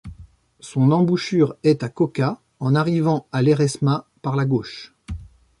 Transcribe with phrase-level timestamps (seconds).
[0.61, 4.95] Son embouchure est à Coca, en arrivant à l'Eresma par la gauche.